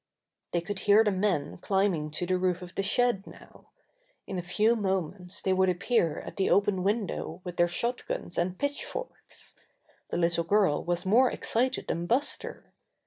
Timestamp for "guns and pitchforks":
8.07-9.53